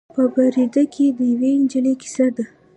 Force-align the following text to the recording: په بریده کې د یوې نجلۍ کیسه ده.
په 0.15 0.23
بریده 0.33 0.83
کې 0.93 1.05
د 1.17 1.19
یوې 1.31 1.51
نجلۍ 1.61 1.93
کیسه 2.01 2.27
ده. 2.35 2.45